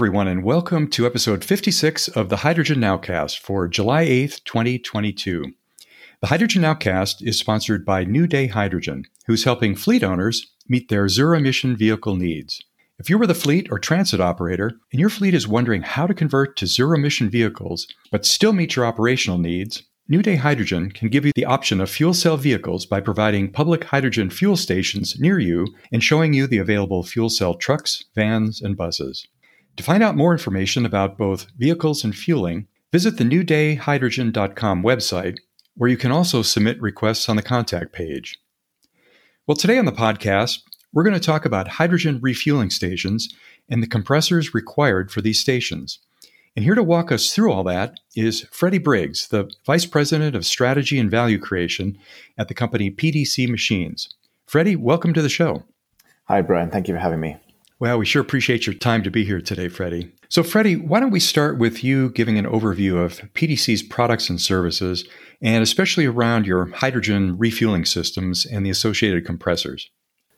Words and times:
everyone, 0.00 0.28
and 0.28 0.42
welcome 0.42 0.88
to 0.88 1.04
episode 1.04 1.44
56 1.44 2.08
of 2.08 2.30
the 2.30 2.38
Hydrogen 2.38 2.78
Nowcast 2.78 3.38
for 3.38 3.68
July 3.68 4.06
8th, 4.06 4.42
2022. 4.44 5.52
The 6.22 6.26
Hydrogen 6.26 6.62
Nowcast 6.62 7.16
is 7.20 7.38
sponsored 7.38 7.84
by 7.84 8.04
New 8.04 8.26
Day 8.26 8.46
Hydrogen, 8.46 9.04
who's 9.26 9.44
helping 9.44 9.76
fleet 9.76 10.02
owners 10.02 10.54
meet 10.66 10.88
their 10.88 11.06
zero 11.10 11.36
emission 11.36 11.76
vehicle 11.76 12.16
needs. 12.16 12.62
If 12.98 13.10
you 13.10 13.18
were 13.18 13.26
the 13.26 13.34
fleet 13.34 13.68
or 13.70 13.78
transit 13.78 14.22
operator 14.22 14.72
and 14.90 14.98
your 14.98 15.10
fleet 15.10 15.34
is 15.34 15.46
wondering 15.46 15.82
how 15.82 16.06
to 16.06 16.14
convert 16.14 16.56
to 16.56 16.66
zero 16.66 16.96
emission 16.96 17.28
vehicles 17.28 17.86
but 18.10 18.24
still 18.24 18.54
meet 18.54 18.76
your 18.76 18.86
operational 18.86 19.36
needs, 19.36 19.82
New 20.08 20.22
Day 20.22 20.36
Hydrogen 20.36 20.90
can 20.92 21.08
give 21.08 21.26
you 21.26 21.32
the 21.34 21.44
option 21.44 21.78
of 21.78 21.90
fuel 21.90 22.14
cell 22.14 22.38
vehicles 22.38 22.86
by 22.86 23.02
providing 23.02 23.52
public 23.52 23.84
hydrogen 23.84 24.30
fuel 24.30 24.56
stations 24.56 25.20
near 25.20 25.38
you 25.38 25.66
and 25.92 26.02
showing 26.02 26.32
you 26.32 26.46
the 26.46 26.56
available 26.56 27.02
fuel 27.02 27.28
cell 27.28 27.52
trucks, 27.52 28.06
vans, 28.14 28.62
and 28.62 28.78
buses. 28.78 29.28
To 29.76 29.82
find 29.82 30.02
out 30.02 30.16
more 30.16 30.32
information 30.32 30.84
about 30.84 31.16
both 31.16 31.46
vehicles 31.56 32.04
and 32.04 32.14
fueling, 32.14 32.66
visit 32.92 33.16
the 33.16 33.24
newdayhydrogen.com 33.24 34.82
website, 34.82 35.38
where 35.74 35.90
you 35.90 35.96
can 35.96 36.12
also 36.12 36.42
submit 36.42 36.80
requests 36.82 37.28
on 37.28 37.36
the 37.36 37.42
contact 37.42 37.92
page. 37.92 38.38
Well, 39.46 39.56
today 39.56 39.78
on 39.78 39.86
the 39.86 39.92
podcast, 39.92 40.60
we're 40.92 41.04
going 41.04 41.14
to 41.14 41.20
talk 41.20 41.44
about 41.44 41.68
hydrogen 41.68 42.18
refueling 42.20 42.70
stations 42.70 43.34
and 43.68 43.82
the 43.82 43.86
compressors 43.86 44.54
required 44.54 45.10
for 45.10 45.20
these 45.20 45.40
stations. 45.40 46.00
And 46.56 46.64
here 46.64 46.74
to 46.74 46.82
walk 46.82 47.12
us 47.12 47.32
through 47.32 47.52
all 47.52 47.64
that 47.64 48.00
is 48.16 48.46
Freddie 48.50 48.78
Briggs, 48.78 49.28
the 49.28 49.50
Vice 49.64 49.86
President 49.86 50.34
of 50.34 50.44
Strategy 50.44 50.98
and 50.98 51.10
Value 51.10 51.38
Creation 51.38 51.96
at 52.36 52.48
the 52.48 52.54
company 52.54 52.90
PDC 52.90 53.48
Machines. 53.48 54.14
Freddie, 54.46 54.76
welcome 54.76 55.14
to 55.14 55.22
the 55.22 55.28
show. 55.28 55.62
Hi, 56.24 56.42
Brian. 56.42 56.70
Thank 56.70 56.88
you 56.88 56.94
for 56.94 57.00
having 57.00 57.20
me. 57.20 57.36
Well, 57.80 57.96
we 57.96 58.04
sure 58.04 58.20
appreciate 58.20 58.66
your 58.66 58.74
time 58.74 59.02
to 59.04 59.10
be 59.10 59.24
here 59.24 59.40
today, 59.40 59.68
Freddie. 59.68 60.12
So, 60.28 60.42
Freddie, 60.42 60.76
why 60.76 61.00
don't 61.00 61.10
we 61.10 61.18
start 61.18 61.56
with 61.56 61.82
you 61.82 62.10
giving 62.10 62.36
an 62.36 62.44
overview 62.44 63.02
of 63.02 63.20
PDC's 63.32 63.82
products 63.82 64.28
and 64.28 64.38
services, 64.38 65.08
and 65.40 65.62
especially 65.62 66.04
around 66.04 66.46
your 66.46 66.66
hydrogen 66.66 67.38
refueling 67.38 67.86
systems 67.86 68.44
and 68.44 68.66
the 68.66 68.70
associated 68.70 69.24
compressors? 69.24 69.88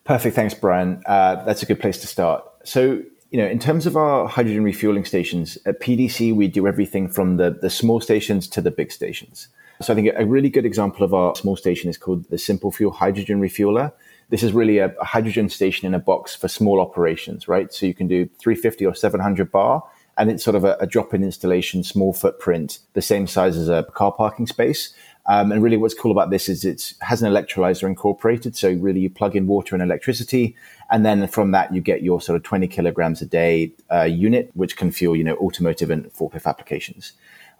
Perfect. 0.05 0.37
Thanks, 0.37 0.55
Brian. 0.55 1.03
Uh, 1.05 1.43
that's 1.45 1.65
a 1.65 1.67
good 1.67 1.81
place 1.81 1.99
to 1.99 2.07
start. 2.07 2.45
So, 2.63 3.03
you 3.33 3.39
know, 3.39 3.47
in 3.47 3.59
terms 3.59 3.87
of 3.87 3.97
our 3.97 4.29
hydrogen 4.29 4.63
refueling 4.63 5.05
stations 5.05 5.59
at 5.67 5.81
PDC, 5.81 6.33
we 6.33 6.47
do 6.47 6.69
everything 6.69 7.09
from 7.09 7.39
the, 7.39 7.51
the 7.51 7.71
small 7.71 8.01
stations 8.01 8.47
to 8.51 8.61
the 8.61 8.71
big 8.71 8.93
stations. 8.93 9.49
So 9.81 9.93
I 9.93 9.97
think 9.97 10.11
a 10.17 10.25
really 10.25 10.49
good 10.49 10.65
example 10.65 11.05
of 11.05 11.13
our 11.13 11.35
small 11.35 11.57
station 11.57 11.91
is 11.91 11.99
called 11.99 12.31
the 12.31 12.39
Simple 12.39 12.71
Fuel 12.71 12.93
Hydrogen 12.93 13.41
Refueler. 13.41 13.93
This 14.33 14.43
is 14.43 14.55
really 14.55 14.79
a, 14.79 14.87
a 14.99 15.05
hydrogen 15.05 15.51
station 15.51 15.87
in 15.87 15.93
a 15.93 15.99
box 15.99 16.35
for 16.35 16.49
small 16.49 16.81
operations, 16.81 17.49
right? 17.49 17.71
So 17.71 17.85
you 17.85 17.93
can 17.93 18.09
do 18.09 18.31
350 18.39 18.87
or 18.87 18.95
700 18.95 19.53
bar, 19.53 19.85
and 20.17 20.31
it's 20.31 20.43
sort 20.43 20.57
of 20.57 20.65
a, 20.65 20.75
a 20.81 20.87
drop-in 20.87 21.23
installation, 21.23 21.85
small 21.85 22.15
footprint, 22.15 22.79
the 22.95 23.03
same 23.03 23.27
size 23.27 23.59
as 23.59 23.69
a 23.69 23.83
car 23.93 24.11
parking 24.11 24.47
space. 24.47 24.95
Um, 25.27 25.53
and 25.53 25.63
really, 25.63 25.77
what's 25.77 25.93
cool 25.93 26.11
about 26.11 26.31
this 26.31 26.49
is 26.49 26.65
it 26.65 26.95
has 27.03 27.21
an 27.21 27.31
electrolyzer 27.31 27.83
incorporated. 27.83 28.57
So 28.57 28.73
really, 28.73 29.01
you 29.01 29.11
plug 29.11 29.37
in 29.37 29.47
water 29.47 29.75
and 29.77 29.83
electricity, 29.83 30.57
and 30.91 31.05
then 31.05 31.29
from 31.29 31.51
that 31.51 31.75
you 31.75 31.83
get 31.83 32.03
your 32.03 32.19
sort 32.23 32.37
of 32.37 32.43
20 32.43 32.69
kilograms 32.69 33.21
a 33.21 33.27
day 33.27 33.73
uh, 33.93 34.05
unit, 34.05 34.51
which 34.55 34.79
can 34.79 34.91
fuel 34.93 35.15
you 35.15 35.25
know 35.25 35.37
automotive 35.37 35.91
and 35.91 36.07
forklift 36.07 36.47
applications. 36.47 37.13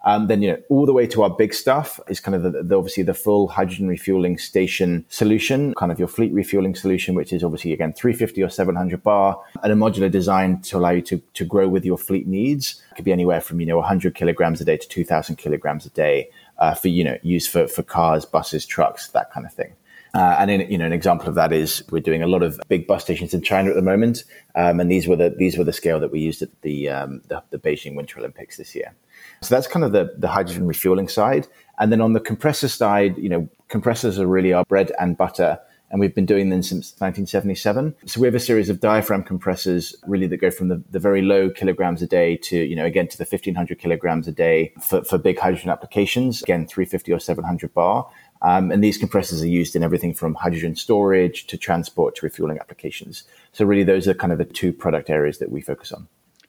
Um, 0.05 0.27
then 0.27 0.43
you 0.43 0.51
know 0.51 0.59
all 0.69 0.87
the 0.87 0.93
way 0.93 1.07
to 1.09 1.23
our 1.23 1.31
big 1.31 1.55
stuff 1.55 2.01
is 2.09 2.21
kind 2.21 2.35
of 2.35 2.43
the, 2.43 2.63
the, 2.63 2.77
obviously 2.77 3.03
the 3.03 3.15
full 3.15 3.49
hydrogen 3.49 3.89
refueling 3.89 4.39
station 4.39 5.05
solution, 5.09 5.75
kind 5.75 5.93
of 5.93 5.99
your 5.99 6.09
fleet 6.09 6.33
refueling 6.33 6.75
solution, 6.75 7.15
which 7.15 7.33
is 7.33 7.45
obviously 7.45 7.73
again 7.73 7.93
350 7.93 8.43
or 8.43 8.49
700 8.49 9.03
bar, 9.03 9.41
and 9.63 9.73
a 9.73 9.77
modular 9.77 10.11
design 10.11 10.61
to 10.63 10.79
allow 10.79 10.91
you 10.91 11.03
to 11.03 11.23
to 11.35 11.45
grow 11.45 11.69
with 11.69 11.85
your 11.85 11.99
fleet 11.99 12.27
needs. 12.27 12.83
It 12.91 12.97
could 12.97 13.05
be 13.05 13.13
anywhere 13.13 13.41
from 13.41 13.61
you 13.61 13.67
know 13.67 13.77
100 13.77 14.15
kilograms 14.15 14.61
a 14.61 14.65
day 14.65 14.77
to 14.77 14.89
2,000 14.89 15.37
kilograms 15.37 15.87
a 15.87 15.91
day 15.91 16.31
uh, 16.59 16.75
for 16.75 16.89
you 16.89 17.05
know 17.05 17.19
use 17.23 17.47
for 17.47 17.69
for 17.69 17.83
cars, 17.83 18.25
buses, 18.25 18.67
trucks, 18.67 19.09
that 19.09 19.31
kind 19.31 19.47
of 19.47 19.53
thing. 19.53 19.75
Uh, 20.15 20.37
and 20.39 20.51
in, 20.51 20.71
you 20.71 20.77
know, 20.77 20.85
an 20.85 20.93
example 20.93 21.29
of 21.29 21.35
that 21.35 21.53
is 21.53 21.83
we're 21.91 22.01
doing 22.01 22.23
a 22.23 22.27
lot 22.27 22.43
of 22.43 22.61
big 22.69 22.87
bus 22.87 23.03
stations 23.03 23.33
in 23.33 23.41
China 23.41 23.71
at 23.71 23.77
the 23.77 23.83
moment, 23.83 24.25
um, 24.55 24.79
and 24.79 24.91
these 24.91 25.09
were 25.09 25.17
the 25.17 25.35
these 25.39 25.57
were 25.57 25.65
the 25.65 25.73
scale 25.73 25.99
that 25.99 26.11
we 26.11 26.21
used 26.21 26.43
at 26.43 26.49
the, 26.61 26.89
um, 26.89 27.23
the, 27.29 27.43
the 27.51 27.59
Beijing 27.59 27.95
Winter 27.95 28.19
Olympics 28.19 28.59
this 28.59 28.75
year. 28.75 28.95
So 29.41 29.55
that's 29.55 29.67
kind 29.67 29.85
of 29.85 29.93
the 29.93 30.15
the 30.19 30.29
hydrogen 30.29 30.67
refueling 30.67 31.09
side, 31.09 31.49
and 31.79 31.91
then 31.91 32.03
on 32.03 32.13
the 32.13 32.21
compressor 32.21 32.69
side, 32.69 33.17
you 33.17 33.29
know, 33.29 33.49
compressors 33.69 34.19
are 34.19 34.27
really 34.27 34.53
our 34.53 34.65
bread 34.67 34.93
and 35.01 35.17
butter, 35.17 35.59
and 35.91 35.99
we've 35.99 36.15
been 36.15 36.27
doing 36.27 36.51
them 36.51 36.63
since 36.63 36.93
1977. 36.99 37.95
So 38.07 38.21
we 38.21 38.27
have 38.27 38.35
a 38.35 38.41
series 38.41 38.69
of 38.69 38.81
diaphragm 38.81 39.23
compressors, 39.23 39.95
really 40.07 40.27
that 40.27 40.39
go 40.39 40.51
from 40.51 40.69
the, 40.69 40.83
the 40.91 40.99
very 40.99 41.23
low 41.23 41.49
kilograms 41.49 42.03
a 42.03 42.07
day 42.07 42.37
to 42.37 42.57
you 42.59 42.77
know 42.77 42.85
again 42.85 43.09
to 43.09 43.17
the 43.17 43.25
1500 43.25 43.79
kilograms 43.79 44.29
a 44.29 44.33
day 44.33 44.75
for, 44.79 45.03
for 45.05 45.17
big 45.17 45.39
hydrogen 45.39 45.71
applications, 45.71 46.43
again 46.43 46.67
350 46.67 47.13
or 47.13 47.19
700 47.19 47.73
bar. 47.73 48.11
Um, 48.43 48.71
and 48.71 48.83
these 48.83 48.99
compressors 48.99 49.43
are 49.43 49.49
used 49.49 49.77
in 49.77 49.83
everything 49.83 50.13
from 50.13 50.35
hydrogen 50.35 50.75
storage 50.75 51.47
to 51.47 51.57
transport 51.57 52.17
to 52.17 52.27
refueling 52.27 52.59
applications. 52.59 53.25
So 53.53 53.65
really, 53.65 53.85
those 53.85 54.09
are 54.09 54.15
kind 54.15 54.33
of 54.33 54.39
the 54.39 54.45
two 54.45 54.73
product 54.73 55.09
areas 55.11 55.39
that 55.39 55.51
we 55.51 55.61
focus 55.61 55.93
on. 55.93 56.09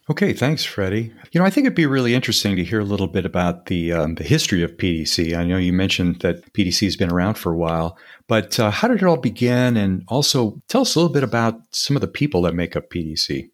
Okay, 0.09 0.33
thanks, 0.33 0.65
Freddie. 0.65 1.13
You 1.31 1.39
know, 1.39 1.45
I 1.45 1.49
think 1.49 1.65
it'd 1.65 1.75
be 1.75 1.85
really 1.85 2.13
interesting 2.13 2.57
to 2.57 2.63
hear 2.63 2.81
a 2.81 2.85
little 2.85 3.07
bit 3.07 3.25
about 3.25 3.67
the 3.67 3.93
um, 3.93 4.15
the 4.15 4.23
history 4.25 4.61
of 4.61 4.75
PDC. 4.75 5.33
I 5.33 5.45
know 5.45 5.57
you 5.57 5.71
mentioned 5.71 6.19
that 6.19 6.51
PDC 6.51 6.85
has 6.85 6.97
been 6.97 7.11
around 7.11 7.35
for 7.35 7.53
a 7.53 7.57
while, 7.57 7.97
but 8.27 8.59
uh, 8.59 8.69
how 8.69 8.89
did 8.89 8.97
it 8.97 9.05
all 9.05 9.15
begin? 9.15 9.77
And 9.77 10.03
also, 10.09 10.61
tell 10.67 10.81
us 10.81 10.95
a 10.95 10.99
little 10.99 11.13
bit 11.13 11.23
about 11.23 11.61
some 11.71 11.95
of 11.95 12.01
the 12.01 12.09
people 12.09 12.41
that 12.41 12.53
make 12.53 12.75
up 12.75 12.89
PDC. 12.89 13.49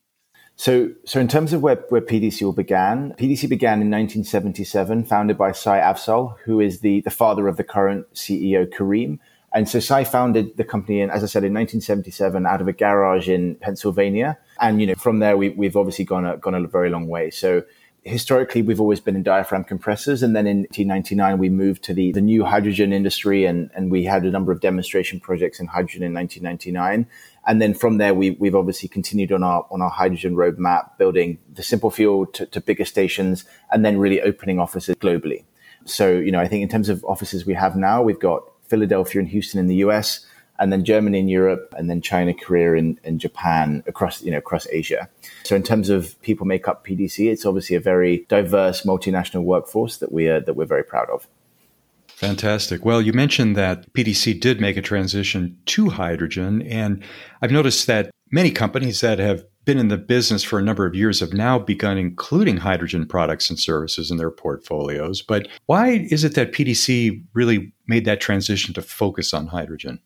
So, 0.59 0.91
so 1.05 1.21
in 1.21 1.29
terms 1.29 1.53
of 1.53 1.61
where, 1.61 1.77
where 1.87 2.01
PDC 2.01 2.53
began, 2.53 3.13
PDC 3.13 3.47
began 3.47 3.81
in 3.81 3.89
1977, 3.89 5.05
founded 5.05 5.37
by 5.37 5.53
Sai 5.53 5.79
Afzal, 5.79 6.37
who 6.43 6.59
is 6.59 6.81
the, 6.81 6.99
the 6.99 7.09
father 7.09 7.47
of 7.47 7.55
the 7.55 7.63
current 7.63 8.13
CEO, 8.13 8.67
Kareem. 8.67 9.19
And 9.53 9.69
so 9.69 9.79
Sai 9.79 10.03
founded 10.03 10.57
the 10.57 10.65
company, 10.65 10.99
in, 10.99 11.11
as 11.11 11.23
I 11.23 11.27
said, 11.27 11.45
in 11.45 11.53
1977 11.53 12.45
out 12.45 12.59
of 12.59 12.67
a 12.67 12.73
garage 12.73 13.29
in 13.29 13.55
Pennsylvania. 13.55 14.37
And, 14.59 14.81
you 14.81 14.87
know, 14.87 14.95
from 14.95 15.19
there, 15.19 15.37
we, 15.37 15.47
we've 15.47 15.77
obviously 15.77 16.03
gone 16.03 16.25
a, 16.25 16.35
gone 16.35 16.55
a 16.55 16.67
very 16.67 16.89
long 16.89 17.07
way. 17.07 17.29
So 17.29 17.63
historically 18.03 18.61
we've 18.61 18.79
always 18.79 18.99
been 18.99 19.15
in 19.15 19.23
diaphragm 19.23 19.63
compressors 19.63 20.23
and 20.23 20.35
then 20.35 20.47
in 20.47 20.59
1999 20.59 21.37
we 21.37 21.49
moved 21.49 21.83
to 21.83 21.93
the, 21.93 22.11
the 22.13 22.21
new 22.21 22.45
hydrogen 22.45 22.93
industry 22.93 23.45
and, 23.45 23.69
and 23.75 23.91
we 23.91 24.05
had 24.05 24.23
a 24.23 24.31
number 24.31 24.51
of 24.51 24.61
demonstration 24.61 25.19
projects 25.19 25.59
in 25.59 25.67
hydrogen 25.67 26.03
in 26.03 26.13
1999 26.13 27.05
and 27.49 27.59
then 27.59 27.73
from 27.73 27.97
there 27.97 28.13
we, 28.13 28.31
we've 28.31 28.55
obviously 28.55 28.87
continued 28.87 29.33
on 29.33 29.43
our 29.43 29.65
on 29.71 29.81
our 29.81 29.89
hydrogen 29.89 30.35
roadmap 30.35 30.97
building 30.97 31.37
the 31.53 31.63
simple 31.63 31.91
fuel 31.91 32.25
to, 32.27 32.45
to 32.45 32.61
bigger 32.61 32.85
stations 32.85 33.43
and 33.71 33.83
then 33.83 33.97
really 33.97 34.21
opening 34.21 34.59
offices 34.59 34.95
globally 34.95 35.43
so 35.83 36.11
you 36.11 36.31
know 36.31 36.39
i 36.39 36.47
think 36.47 36.61
in 36.61 36.69
terms 36.69 36.87
of 36.87 37.03
offices 37.03 37.45
we 37.45 37.53
have 37.53 37.75
now 37.75 38.01
we've 38.01 38.19
got 38.19 38.43
philadelphia 38.67 39.19
and 39.19 39.29
houston 39.29 39.59
in 39.59 39.67
the 39.67 39.75
us 39.75 40.25
and 40.61 40.73
then 40.73 40.83
Germany 40.83 41.19
in 41.19 41.29
Europe, 41.29 41.73
and 41.77 41.89
then 41.89 42.01
China, 42.01 42.33
Korea, 42.33 42.75
and, 42.75 42.99
and 43.05 43.17
Japan 43.17 43.81
across 43.87 44.21
you 44.21 44.29
know 44.29 44.39
across 44.39 44.67
Asia. 44.67 45.09
So 45.43 45.55
in 45.55 45.63
terms 45.63 45.89
of 45.89 46.21
people 46.21 46.45
make 46.45 46.67
up 46.67 46.85
PDC, 46.85 47.31
it's 47.31 47.45
obviously 47.45 47.77
a 47.77 47.79
very 47.79 48.25
diverse 48.27 48.83
multinational 48.83 49.43
workforce 49.43 49.95
that 49.97 50.11
we 50.11 50.27
are 50.27 50.41
that 50.41 50.55
we're 50.55 50.65
very 50.65 50.83
proud 50.83 51.09
of. 51.09 51.29
Fantastic. 52.19 52.83
Well, 52.83 53.01
you 53.01 53.13
mentioned 53.13 53.55
that 53.55 53.93
PDC 53.93 54.41
did 54.41 54.59
make 54.59 54.75
a 54.75 54.81
transition 54.81 55.57
to 55.67 55.87
hydrogen, 55.87 56.61
and 56.63 57.01
I've 57.41 57.49
noticed 57.49 57.87
that 57.87 58.11
many 58.29 58.51
companies 58.51 58.99
that 58.99 59.19
have 59.19 59.45
been 59.63 59.77
in 59.77 59.87
the 59.87 59.97
business 59.97 60.43
for 60.43 60.59
a 60.59 60.61
number 60.61 60.85
of 60.85 60.95
years 60.95 61.21
have 61.21 61.31
now 61.31 61.57
begun 61.57 61.97
including 61.97 62.57
hydrogen 62.57 63.05
products 63.05 63.49
and 63.49 63.57
services 63.57 64.11
in 64.11 64.17
their 64.17 64.31
portfolios. 64.31 65.21
But 65.21 65.47
why 65.67 66.07
is 66.11 66.25
it 66.25 66.35
that 66.35 66.51
PDC 66.51 67.23
really 67.33 67.71
made 67.87 68.03
that 68.03 68.19
transition 68.19 68.73
to 68.73 68.81
focus 68.81 69.33
on 69.33 69.47
hydrogen? 69.47 70.01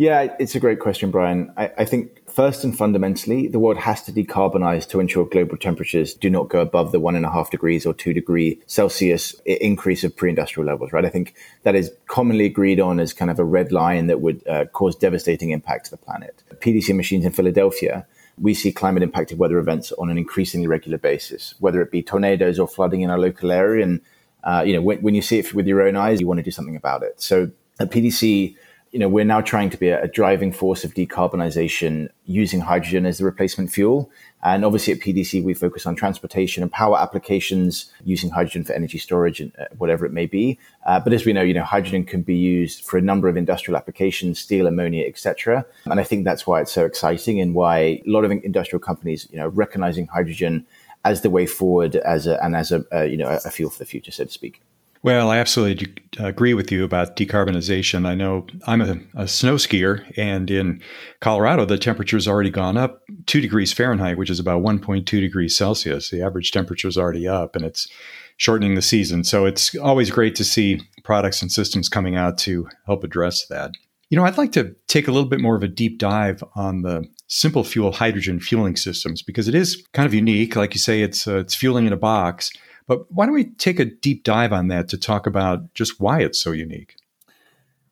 Yeah, 0.00 0.34
it's 0.38 0.54
a 0.54 0.60
great 0.60 0.80
question, 0.80 1.10
Brian. 1.10 1.52
I, 1.58 1.72
I, 1.76 1.84
think 1.84 2.26
first 2.26 2.64
and 2.64 2.74
fundamentally, 2.74 3.48
the 3.48 3.58
world 3.58 3.76
has 3.76 4.02
to 4.04 4.12
decarbonize 4.12 4.88
to 4.88 4.98
ensure 4.98 5.26
global 5.26 5.58
temperatures 5.58 6.14
do 6.14 6.30
not 6.30 6.48
go 6.48 6.62
above 6.62 6.90
the 6.90 6.98
one 6.98 7.16
and 7.16 7.26
a 7.26 7.30
half 7.30 7.50
degrees 7.50 7.84
or 7.84 7.92
two 7.92 8.14
degree 8.14 8.58
Celsius 8.66 9.34
increase 9.44 10.02
of 10.02 10.16
pre-industrial 10.16 10.66
levels, 10.66 10.94
right? 10.94 11.04
I 11.04 11.10
think 11.10 11.34
that 11.64 11.74
is 11.74 11.92
commonly 12.06 12.46
agreed 12.46 12.80
on 12.80 12.98
as 12.98 13.12
kind 13.12 13.30
of 13.30 13.38
a 13.38 13.44
red 13.44 13.72
line 13.72 14.06
that 14.06 14.22
would 14.22 14.42
uh, 14.48 14.64
cause 14.72 14.96
devastating 14.96 15.50
impact 15.50 15.84
to 15.84 15.90
the 15.90 15.98
planet. 15.98 16.42
PDC 16.60 16.96
machines 16.96 17.26
in 17.26 17.32
Philadelphia, 17.32 18.06
we 18.38 18.54
see 18.54 18.72
climate 18.72 19.02
impacted 19.02 19.38
weather 19.38 19.58
events 19.58 19.92
on 19.98 20.08
an 20.08 20.16
increasingly 20.16 20.66
regular 20.66 20.96
basis, 20.96 21.54
whether 21.58 21.82
it 21.82 21.90
be 21.90 22.02
tornadoes 22.02 22.58
or 22.58 22.66
flooding 22.66 23.02
in 23.02 23.10
our 23.10 23.18
local 23.18 23.52
area. 23.52 23.84
And, 23.84 24.00
uh, 24.44 24.64
you 24.66 24.72
know, 24.72 24.80
when, 24.80 25.02
when 25.02 25.14
you 25.14 25.20
see 25.20 25.40
it 25.40 25.52
with 25.52 25.66
your 25.66 25.82
own 25.82 25.96
eyes, 25.96 26.22
you 26.22 26.26
want 26.26 26.38
to 26.38 26.42
do 26.42 26.50
something 26.50 26.74
about 26.74 27.02
it. 27.02 27.20
So 27.20 27.50
at 27.78 27.90
PDC, 27.90 28.56
you 28.92 28.98
know, 28.98 29.08
we're 29.08 29.24
now 29.24 29.40
trying 29.40 29.70
to 29.70 29.76
be 29.76 29.88
a, 29.88 30.02
a, 30.02 30.08
driving 30.08 30.50
force 30.52 30.82
of 30.84 30.94
decarbonization 30.94 32.08
using 32.24 32.60
hydrogen 32.60 33.06
as 33.06 33.18
the 33.18 33.24
replacement 33.24 33.70
fuel. 33.70 34.10
And 34.42 34.64
obviously 34.64 34.92
at 34.92 34.98
PDC, 34.98 35.44
we 35.44 35.54
focus 35.54 35.86
on 35.86 35.94
transportation 35.94 36.62
and 36.62 36.72
power 36.72 36.98
applications 36.98 37.92
using 38.04 38.30
hydrogen 38.30 38.64
for 38.64 38.72
energy 38.72 38.98
storage 38.98 39.40
and 39.40 39.52
uh, 39.60 39.66
whatever 39.78 40.06
it 40.06 40.12
may 40.12 40.26
be. 40.26 40.58
Uh, 40.86 40.98
but 40.98 41.12
as 41.12 41.24
we 41.24 41.32
know, 41.32 41.42
you 41.42 41.54
know, 41.54 41.62
hydrogen 41.62 42.04
can 42.04 42.22
be 42.22 42.34
used 42.34 42.84
for 42.84 42.98
a 42.98 43.02
number 43.02 43.28
of 43.28 43.36
industrial 43.36 43.76
applications, 43.76 44.40
steel, 44.40 44.66
ammonia, 44.66 45.06
etc. 45.06 45.64
And 45.84 46.00
I 46.00 46.04
think 46.04 46.24
that's 46.24 46.46
why 46.46 46.60
it's 46.60 46.72
so 46.72 46.84
exciting 46.84 47.40
and 47.40 47.54
why 47.54 47.78
a 47.78 48.02
lot 48.06 48.24
of 48.24 48.32
industrial 48.32 48.80
companies, 48.80 49.28
you 49.30 49.38
know, 49.38 49.48
recognizing 49.48 50.08
hydrogen 50.08 50.66
as 51.04 51.22
the 51.22 51.30
way 51.30 51.46
forward 51.46 51.96
as 51.96 52.26
a, 52.26 52.42
and 52.44 52.56
as 52.56 52.72
a, 52.72 52.84
a 52.92 53.06
you 53.06 53.16
know 53.16 53.28
a 53.28 53.50
fuel 53.50 53.70
for 53.70 53.78
the 53.78 53.86
future, 53.86 54.10
so 54.10 54.24
to 54.24 54.30
speak. 54.30 54.60
Well, 55.02 55.30
I 55.30 55.38
absolutely 55.38 55.94
agree 56.18 56.52
with 56.52 56.70
you 56.70 56.84
about 56.84 57.16
decarbonization. 57.16 58.06
I 58.06 58.14
know 58.14 58.46
I'm 58.66 58.82
a, 58.82 58.96
a, 59.14 59.26
snow 59.26 59.54
skier, 59.54 60.04
and 60.18 60.50
in 60.50 60.82
Colorado, 61.20 61.64
the 61.64 61.78
temperature's 61.78 62.28
already 62.28 62.50
gone 62.50 62.76
up 62.76 63.02
two 63.24 63.40
degrees 63.40 63.72
Fahrenheit, 63.72 64.18
which 64.18 64.28
is 64.28 64.38
about 64.38 64.62
1.2 64.62 65.06
degrees 65.06 65.56
Celsius. 65.56 66.10
The 66.10 66.22
average 66.22 66.50
temperature 66.50 66.86
is 66.86 66.98
already 66.98 67.26
up, 67.26 67.56
and 67.56 67.64
it's 67.64 67.88
shortening 68.36 68.74
the 68.74 68.82
season. 68.82 69.24
So 69.24 69.46
it's 69.46 69.74
always 69.76 70.10
great 70.10 70.34
to 70.34 70.44
see 70.44 70.82
products 71.02 71.40
and 71.40 71.50
systems 71.50 71.88
coming 71.88 72.16
out 72.16 72.36
to 72.38 72.68
help 72.84 73.02
address 73.02 73.46
that. 73.46 73.70
You 74.10 74.18
know, 74.18 74.24
I'd 74.24 74.38
like 74.38 74.52
to 74.52 74.74
take 74.86 75.08
a 75.08 75.12
little 75.12 75.28
bit 75.28 75.40
more 75.40 75.56
of 75.56 75.62
a 75.62 75.68
deep 75.68 75.98
dive 75.98 76.44
on 76.56 76.82
the 76.82 77.06
simple 77.26 77.64
fuel 77.64 77.92
hydrogen 77.92 78.38
fueling 78.38 78.76
systems 78.76 79.22
because 79.22 79.48
it 79.48 79.54
is 79.54 79.82
kind 79.94 80.06
of 80.06 80.12
unique. 80.12 80.56
Like 80.56 80.74
you 80.74 80.80
say, 80.80 81.00
it's 81.00 81.26
uh, 81.26 81.38
it's 81.38 81.54
fueling 81.54 81.86
in 81.86 81.92
a 81.92 81.96
box. 81.96 82.50
But 82.90 83.08
why 83.12 83.24
don't 83.24 83.36
we 83.36 83.44
take 83.44 83.78
a 83.78 83.84
deep 83.84 84.24
dive 84.24 84.52
on 84.52 84.66
that 84.66 84.88
to 84.88 84.98
talk 84.98 85.28
about 85.28 85.74
just 85.74 86.00
why 86.00 86.22
it's 86.22 86.42
so 86.42 86.50
unique? 86.50 86.96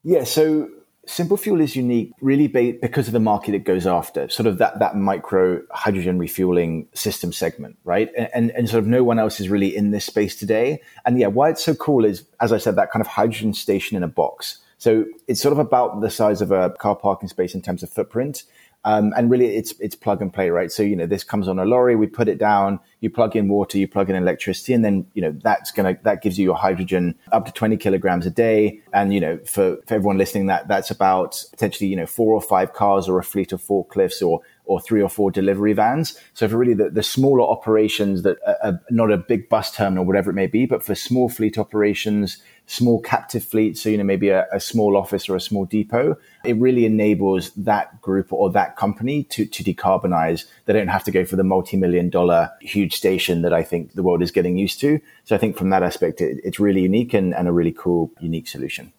Yeah, 0.03 0.25
so 0.25 0.69
Simple 1.07 1.37
Fuel 1.37 1.61
is 1.61 1.77
unique 1.77 2.11
really 2.21 2.49
because 2.49 3.07
of 3.07 3.13
the 3.13 3.21
market 3.21 3.55
it 3.55 3.61
goes 3.61 3.87
after, 3.87 4.29
sort 4.29 4.49
of 4.49 4.59
that, 4.59 4.81
that 4.81 4.97
micro 4.97 5.63
hydrogen 5.71 6.19
refueling 6.19 6.89
system 6.95 7.33
segment, 7.33 7.79
right? 7.85 8.11
And, 8.19 8.29
and, 8.35 8.51
and 8.51 8.69
sort 8.69 8.83
of 8.83 8.89
no 8.89 9.05
one 9.05 9.21
else 9.21 9.39
is 9.39 9.49
really 9.49 9.77
in 9.77 9.93
this 9.93 10.05
space 10.05 10.35
today. 10.35 10.81
And 11.07 11.17
yeah, 11.17 11.29
why 11.29 11.51
it's 11.51 11.65
so 11.65 11.77
cool 11.77 12.05
is, 12.05 12.25
as 12.41 12.53
I 12.53 12.59
said, 12.59 12.75
that 12.75 12.91
kind 12.91 13.01
of 13.01 13.07
hydrogen 13.07 13.55
station 13.55 13.97
in 13.97 14.03
a 14.03 14.09
box. 14.09 14.59
So 14.79 15.05
it's 15.29 15.41
sort 15.41 15.53
of 15.53 15.61
about 15.61 16.01
the 16.01 16.11
size 16.11 16.41
of 16.41 16.51
a 16.51 16.71
car 16.71 16.97
parking 16.97 17.29
space 17.29 17.55
in 17.55 17.63
terms 17.63 17.85
of 17.85 17.91
footprint. 17.91 18.43
Um, 18.85 19.13
and 19.17 19.31
really, 19.31 19.57
it's 19.57 19.75
it's 19.81 19.97
plug 19.97 20.23
and 20.23 20.33
play, 20.33 20.51
right? 20.51 20.71
So 20.71 20.83
you 20.83 20.95
know, 20.95 21.07
this 21.07 21.25
comes 21.25 21.49
on 21.49 21.59
a 21.59 21.65
lorry, 21.65 21.97
we 21.97 22.07
put 22.07 22.29
it 22.29 22.39
down, 22.39 22.79
you 23.01 23.11
plug 23.11 23.35
in 23.35 23.49
water, 23.49 23.77
you 23.77 23.89
plug 23.89 24.09
in 24.09 24.17
electricity, 24.17 24.73
and 24.73 24.85
then 24.85 25.07
you 25.15 25.23
know 25.23 25.37
that's 25.43 25.73
gonna 25.73 25.99
that 26.05 26.23
gives 26.23 26.39
you 26.39 26.45
your 26.45 26.55
hydrogen 26.55 27.17
up 27.33 27.45
to 27.47 27.53
twenty 27.53 27.77
kilograms 27.77 28.25
a 28.25 28.31
day. 28.31 28.81
And 28.93 29.13
you 29.13 29.21
know, 29.21 29.39
for, 29.45 29.79
for 29.87 29.95
everyone 29.95 30.17
listening, 30.17 30.47
that 30.47 30.69
that's 30.69 30.91
about 30.91 31.45
potentially 31.51 31.91
you 31.91 31.97
know 31.97 32.07
four 32.07 32.35
or 32.35 32.41
five 32.41 32.73
cars 32.73 33.09
or 33.09 33.19
a 33.19 33.25
fleet 33.25 33.53
of 33.53 33.61
forklifts 33.61 34.27
or 34.27 34.43
or 34.69 34.81
three 34.81 35.03
or 35.03 35.09
four 35.09 35.31
delivery 35.31 35.73
vans. 35.73 36.17
So 36.35 36.47
for 36.47 36.57
really 36.57 36.75
the, 36.75 36.91
the 36.91 37.03
smaller 37.03 37.43
operations 37.43 38.23
that 38.23 38.37
are 38.63 38.81
not 38.91 39.11
a 39.11 39.17
big 39.17 39.49
bus 39.49 39.75
terminal, 39.75 40.05
whatever 40.05 40.31
it 40.31 40.35
may 40.35 40.47
be, 40.47 40.67
but 40.67 40.85
for 40.85 40.95
small 40.95 41.29
fleet 41.29 41.59
operations, 41.59 42.43
small 42.69 43.01
captive 43.01 43.43
fleet, 43.43 43.79
so 43.79 43.89
you 43.89 43.97
know 43.97 44.05
maybe 44.05 44.29
a, 44.29 44.47
a, 44.53 44.61
small 44.61 44.97
office 44.97 45.29
or 45.29 45.35
a 45.35 45.41
small 45.41 45.65
depot, 45.65 46.17
it 46.45 46.55
really 46.57 46.85
enables 46.85 47.51
that 47.55 48.01
group 48.03 48.31
or 48.31 48.51
that 48.53 48.77
company 48.77 49.25
to 49.25 49.47
to 49.47 49.65
decarbonize. 49.65 50.45
They 50.67 50.75
don't 50.75 50.89
have 50.89 51.05
to 51.05 51.11
go 51.11 51.25
for 51.25 51.37
the 51.37 51.45
multi-million 51.45 52.11
dollar 52.11 52.51
huge 52.61 52.95
station 52.95 53.43
that 53.43 53.55
I 53.55 53.63
think 53.63 53.95
the 53.95 54.03
world 54.03 54.23
is 54.23 54.31
getting 54.31 54.59
used 54.59 54.81
to. 54.81 55.01
So 55.25 55.35
I 55.35 55.39
think 55.39 55.57
from 55.57 55.71
that 55.71 55.83
aspect, 55.83 56.21
it, 56.21 56.41
it's 56.45 56.61
really 56.61 56.83
unique 56.83 57.15
and, 57.15 57.35
and 57.35 57.49
a 57.49 57.53
really 57.53 57.73
cool, 57.73 58.13
unique 58.21 58.47
solution. 58.47 58.93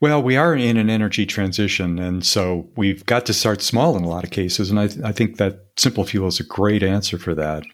Well, 0.00 0.22
we 0.22 0.36
are 0.36 0.54
in 0.54 0.76
an 0.76 0.90
energy 0.90 1.26
transition, 1.26 1.98
and 1.98 2.24
so 2.24 2.68
we've 2.76 3.04
got 3.06 3.26
to 3.26 3.32
start 3.32 3.62
small 3.62 3.96
in 3.96 4.04
a 4.04 4.08
lot 4.08 4.22
of 4.22 4.30
cases. 4.30 4.70
And 4.70 4.78
I, 4.78 4.84
I 5.02 5.12
think 5.12 5.38
that 5.38 5.66
Simple 5.76 6.04
Fuel 6.04 6.28
is 6.28 6.38
a 6.38 6.44
great 6.44 6.82
answer 6.82 7.18
for 7.18 7.34
that. 7.34 7.64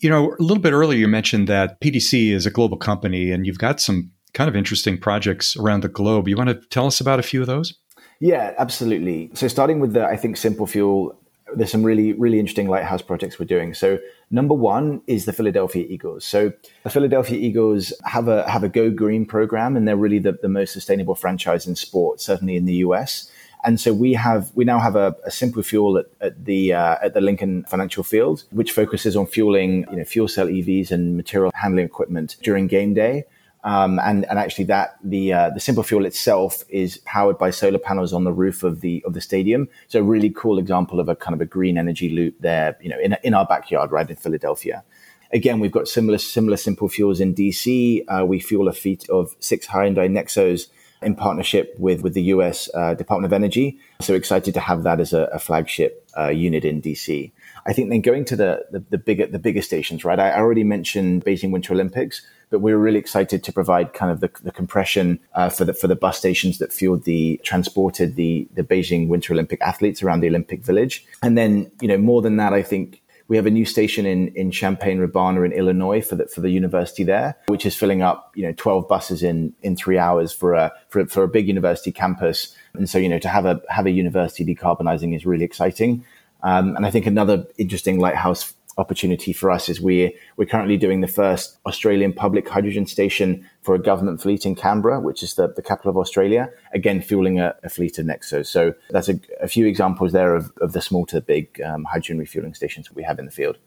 You 0.00 0.10
know, 0.10 0.34
a 0.38 0.42
little 0.42 0.62
bit 0.62 0.72
earlier, 0.72 0.98
you 0.98 1.08
mentioned 1.08 1.46
that 1.48 1.80
PDC 1.80 2.30
is 2.30 2.46
a 2.46 2.50
global 2.50 2.78
company, 2.78 3.30
and 3.30 3.46
you've 3.46 3.58
got 3.58 3.80
some 3.80 4.10
kind 4.34 4.48
of 4.48 4.56
interesting 4.56 4.98
projects 4.98 5.56
around 5.56 5.82
the 5.82 5.88
globe. 5.88 6.28
You 6.28 6.36
want 6.36 6.50
to 6.50 6.56
tell 6.68 6.86
us 6.86 7.00
about 7.00 7.18
a 7.18 7.22
few 7.22 7.40
of 7.40 7.46
those? 7.46 7.74
Yeah, 8.20 8.54
absolutely. 8.58 9.30
So, 9.34 9.48
starting 9.48 9.80
with 9.80 9.92
the, 9.94 10.04
I 10.04 10.16
think, 10.16 10.36
Simple 10.36 10.66
Fuel, 10.66 11.16
there's 11.54 11.70
some 11.70 11.82
really, 11.82 12.12
really 12.12 12.38
interesting 12.38 12.68
lighthouse 12.68 13.02
projects 13.02 13.38
we're 13.38 13.46
doing. 13.46 13.74
So, 13.74 13.98
number 14.30 14.54
one 14.54 15.02
is 15.06 15.24
the 15.24 15.32
Philadelphia 15.32 15.84
Eagles. 15.88 16.24
So, 16.24 16.52
the 16.82 16.90
Philadelphia 16.90 17.38
Eagles 17.38 17.92
have 18.04 18.28
a 18.28 18.48
have 18.48 18.62
a 18.62 18.68
Go 18.68 18.90
Green 18.90 19.26
program, 19.26 19.76
and 19.76 19.86
they're 19.86 19.96
really 19.96 20.20
the, 20.20 20.32
the 20.40 20.48
most 20.48 20.72
sustainable 20.72 21.14
franchise 21.14 21.66
in 21.66 21.76
sport, 21.76 22.20
certainly 22.20 22.56
in 22.56 22.66
the 22.66 22.74
US. 22.74 23.30
And 23.64 23.80
so 23.80 23.94
we 23.94 24.12
have 24.12 24.52
we 24.54 24.64
now 24.64 24.78
have 24.78 24.94
a, 24.94 25.16
a 25.24 25.30
simple 25.30 25.62
fuel 25.62 25.96
at, 25.96 26.06
at 26.20 26.44
the 26.44 26.74
uh, 26.74 26.96
at 27.02 27.14
the 27.14 27.22
Lincoln 27.22 27.64
Financial 27.64 28.04
Field, 28.04 28.44
which 28.50 28.72
focuses 28.72 29.16
on 29.16 29.26
fueling 29.26 29.86
you 29.90 29.96
know 29.96 30.04
fuel 30.04 30.28
cell 30.28 30.46
EVs 30.46 30.90
and 30.90 31.16
material 31.16 31.50
handling 31.54 31.86
equipment 31.86 32.36
during 32.42 32.66
game 32.66 32.92
day. 32.92 33.24
Um, 33.64 33.98
and, 33.98 34.26
and 34.26 34.38
actually 34.38 34.64
that 34.66 34.98
the 35.02 35.32
uh, 35.32 35.50
the 35.50 35.58
simple 35.58 35.82
fuel 35.82 36.04
itself 36.04 36.64
is 36.68 36.98
powered 36.98 37.38
by 37.38 37.50
solar 37.50 37.78
panels 37.78 38.12
on 38.12 38.24
the 38.24 38.32
roof 38.32 38.62
of 38.62 38.82
the 38.82 39.02
of 39.06 39.14
the 39.14 39.22
stadium. 39.22 39.68
So 39.88 40.00
a 40.00 40.02
really 40.02 40.28
cool 40.28 40.58
example 40.58 41.00
of 41.00 41.08
a 41.08 41.16
kind 41.16 41.34
of 41.34 41.40
a 41.40 41.46
green 41.46 41.78
energy 41.78 42.10
loop 42.10 42.34
there, 42.40 42.76
you 42.82 42.90
know, 42.90 42.98
in 43.00 43.16
in 43.22 43.32
our 43.32 43.46
backyard, 43.46 43.90
right 43.90 44.08
in 44.08 44.16
Philadelphia. 44.16 44.84
Again, 45.32 45.60
we've 45.60 45.72
got 45.72 45.88
similar 45.88 46.18
similar 46.18 46.58
simple 46.58 46.90
fuels 46.90 47.20
in 47.20 47.34
DC. 47.34 48.04
Uh, 48.06 48.26
we 48.26 48.38
fuel 48.38 48.68
a 48.68 48.72
fleet 48.72 49.08
of 49.08 49.34
six 49.40 49.66
Hyundai 49.66 50.10
Nexos 50.10 50.68
in 51.00 51.14
partnership 51.14 51.74
with 51.78 52.02
with 52.02 52.12
the 52.12 52.22
U.S. 52.34 52.68
Uh, 52.74 52.92
Department 52.92 53.32
of 53.32 53.32
Energy. 53.32 53.78
So 54.02 54.14
excited 54.14 54.52
to 54.54 54.60
have 54.60 54.82
that 54.82 55.00
as 55.00 55.14
a, 55.14 55.24
a 55.32 55.38
flagship 55.38 56.06
uh, 56.18 56.28
unit 56.28 56.66
in 56.66 56.82
DC. 56.82 57.32
I 57.66 57.72
think 57.72 57.90
then 57.90 58.00
going 58.00 58.24
to 58.26 58.36
the 58.36 58.66
the, 58.70 58.84
the 58.90 58.98
bigger 58.98 59.26
the 59.26 59.38
bigger 59.38 59.62
stations, 59.62 60.04
right? 60.04 60.18
I 60.18 60.34
already 60.36 60.64
mentioned 60.64 61.24
Beijing 61.24 61.50
Winter 61.50 61.72
Olympics 61.72 62.22
but 62.54 62.60
we 62.60 62.72
were 62.72 62.78
really 62.78 63.00
excited 63.00 63.42
to 63.42 63.52
provide 63.52 63.92
kind 63.94 64.12
of 64.12 64.20
the, 64.20 64.30
the 64.44 64.52
compression 64.52 65.18
uh, 65.34 65.48
for 65.48 65.64
the 65.64 65.74
for 65.74 65.88
the 65.88 65.96
bus 65.96 66.16
stations 66.16 66.58
that 66.58 66.72
fueled 66.72 67.02
the 67.02 67.40
transported 67.42 68.14
the 68.14 68.46
the 68.54 68.62
Beijing 68.62 69.08
Winter 69.08 69.32
Olympic 69.32 69.60
athletes 69.60 70.04
around 70.04 70.20
the 70.20 70.28
Olympic 70.28 70.62
Village. 70.62 71.04
And 71.20 71.36
then 71.36 71.70
you 71.80 71.88
know 71.88 71.98
more 71.98 72.22
than 72.22 72.36
that, 72.36 72.52
I 72.52 72.62
think 72.62 73.02
we 73.26 73.36
have 73.36 73.46
a 73.46 73.50
new 73.50 73.64
station 73.64 74.06
in 74.06 74.28
in 74.36 74.52
Champaign 74.52 75.00
Urbana 75.00 75.42
in 75.42 75.50
Illinois 75.50 76.00
for 76.00 76.14
the 76.14 76.26
for 76.26 76.42
the 76.42 76.50
university 76.50 77.02
there, 77.02 77.36
which 77.46 77.66
is 77.66 77.74
filling 77.74 78.02
up 78.02 78.30
you 78.36 78.44
know 78.44 78.54
12 78.56 78.86
buses 78.86 79.24
in 79.24 79.52
in 79.62 79.74
three 79.74 79.98
hours 79.98 80.32
for 80.32 80.54
a 80.54 80.72
for, 80.88 81.04
for 81.06 81.24
a 81.24 81.28
big 81.28 81.48
university 81.48 81.90
campus. 81.90 82.54
And 82.74 82.88
so 82.88 82.98
you 82.98 83.08
know 83.08 83.18
to 83.18 83.28
have 83.28 83.46
a 83.46 83.60
have 83.68 83.86
a 83.86 83.90
university 83.90 84.44
decarbonizing 84.44 85.16
is 85.16 85.26
really 85.26 85.44
exciting. 85.44 86.04
Um, 86.44 86.76
and 86.76 86.86
I 86.86 86.90
think 86.90 87.06
another 87.06 87.46
interesting 87.58 87.98
lighthouse 87.98 88.52
opportunity 88.76 89.32
for 89.32 89.50
us 89.50 89.68
is 89.68 89.80
we're, 89.80 90.10
we're 90.36 90.46
currently 90.46 90.76
doing 90.76 91.00
the 91.00 91.08
first 91.08 91.58
Australian 91.66 92.12
public 92.12 92.48
hydrogen 92.48 92.86
station 92.86 93.48
for 93.62 93.74
a 93.74 93.78
government 93.78 94.20
fleet 94.20 94.44
in 94.44 94.54
Canberra, 94.54 95.00
which 95.00 95.22
is 95.22 95.34
the, 95.34 95.48
the 95.48 95.62
capital 95.62 95.90
of 95.90 95.96
Australia, 95.96 96.50
again, 96.72 97.00
fueling 97.00 97.40
a, 97.40 97.54
a 97.62 97.68
fleet 97.68 97.98
of 97.98 98.06
Nexos. 98.06 98.46
So 98.46 98.74
that's 98.90 99.08
a, 99.08 99.18
a, 99.40 99.48
few 99.48 99.66
examples 99.66 100.12
there 100.12 100.34
of, 100.34 100.52
of 100.60 100.72
the 100.72 100.80
small 100.80 101.06
to 101.06 101.16
the 101.16 101.22
big 101.22 101.60
um, 101.62 101.84
hydrogen 101.84 102.18
refueling 102.18 102.54
stations 102.54 102.90
we 102.92 103.02
have 103.04 103.18
in 103.18 103.26
the 103.26 103.30
field. 103.30 103.58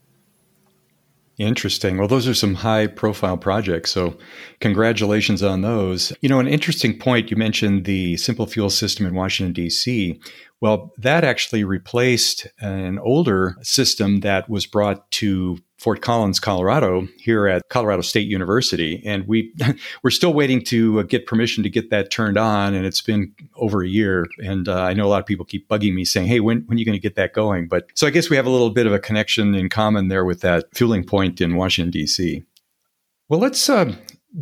Interesting. 1.38 1.98
Well, 1.98 2.08
those 2.08 2.28
are 2.28 2.34
some 2.34 2.56
high 2.56 2.88
profile 2.88 3.38
projects. 3.38 3.92
So, 3.92 4.18
congratulations 4.60 5.44
on 5.44 5.62
those. 5.62 6.12
You 6.22 6.30
know, 6.30 6.40
an 6.40 6.48
interesting 6.48 6.98
point 6.98 7.30
you 7.30 7.38
mentioned 7.38 7.86
the 7.86 8.18
simple 8.18 8.48
fuel 8.48 8.72
system 8.72 9.06
in 9.06 9.14
Washington, 9.14 9.54
D.C. 9.54 10.20
Well, 10.62 10.94
that 10.98 11.24
actually 11.24 11.64
replaced 11.64 12.48
an 12.60 12.98
older 12.98 13.56
system 13.62 14.22
that 14.22 14.50
was 14.50 14.66
brought 14.66 15.10
to 15.12 15.60
Fort 15.78 16.02
Collins, 16.02 16.40
Colorado, 16.40 17.08
here 17.18 17.48
at 17.48 17.62
Colorado 17.70 18.02
State 18.02 18.28
University, 18.28 19.02
and 19.06 19.28
we 19.28 19.54
we're 20.04 20.10
still 20.10 20.34
waiting 20.34 20.64
to 20.66 21.00
uh, 21.00 21.04
get 21.04 21.28
permission 21.28 21.64
to 21.64 21.70
get 21.70 21.90
that 21.92 22.10
turned 22.10 22.38
on, 22.38 22.74
and 22.74 22.86
it's 22.86 23.02
been 23.02 23.34
over 23.56 23.84
a 23.84 23.88
year. 23.88 24.26
And 24.40 24.68
uh, 24.68 24.84
I 24.84 24.94
know 24.94 25.06
a 25.06 25.10
lot 25.10 25.20
of 25.20 25.26
people 25.26 25.46
keep 25.46 25.68
bugging 25.68 25.94
me 25.94 26.04
saying, 26.04 26.28
"Hey, 26.28 26.40
when 26.40 26.64
when 26.66 26.78
are 26.78 26.80
you 26.80 26.86
going 26.86 26.98
to 26.98 27.02
get 27.02 27.16
that 27.16 27.34
going?" 27.34 27.68
But 27.68 27.88
so 27.94 28.08
I 28.08 28.10
guess 28.10 28.30
we 28.30 28.36
have 28.36 28.48
a 28.48 28.52
little 28.52 28.72
bit 28.72 28.88
of 28.88 28.94
a 28.94 29.00
connection 29.00 29.54
in 29.54 29.70
common 29.70 30.08
there 30.08 30.26
with 30.26 30.42
that 30.42 30.66
fueling 30.74 31.04
point 31.04 31.42
in 31.42 31.56
Washington 31.56 31.92
D.C. 31.92 32.44
Well, 33.30 33.40
let's 33.40 33.70
uh, 33.70 33.94